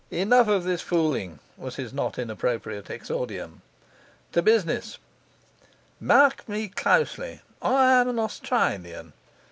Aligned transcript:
'Enough 0.09 0.47
of 0.47 0.63
this 0.63 0.81
fooling,' 0.81 1.37
was 1.57 1.75
his 1.75 1.93
not 1.93 2.17
inappropriate 2.17 2.89
exordium. 2.89 3.61
'To 4.31 4.41
business. 4.41 4.97
Mark 5.99 6.49
me 6.49 6.67
closely. 6.69 7.41
I 7.61 8.01
am 8.01 8.09
an 8.09 8.17
Australian. 8.17 9.13